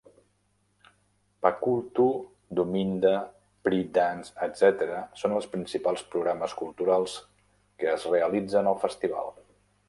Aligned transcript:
Pakhu-Itu, 1.45 2.05
Daminda, 2.59 3.11
Pree 3.67 3.87
dance, 3.97 4.29
etc., 4.47 5.03
són 5.21 5.37
els 5.41 5.49
principals 5.53 6.05
programes 6.15 6.57
culturals 6.63 7.19
que 7.83 7.93
es 7.99 8.09
realitzen 8.17 8.73
al 8.75 8.81
festival. 8.89 9.33